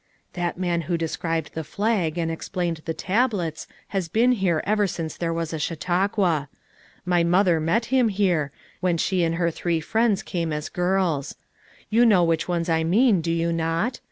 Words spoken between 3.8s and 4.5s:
has been